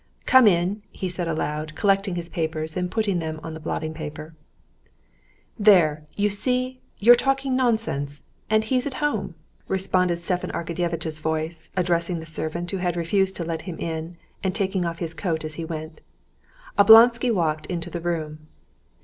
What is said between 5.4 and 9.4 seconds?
"There, you see, you're talking nonsense, and he's at home!"